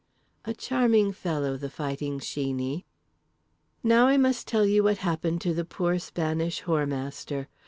[0.45, 2.85] A charming fellow, The Fighting Sheeney.
[3.83, 7.45] Now I must tell you what happened to the poor Spanish Whoremaster.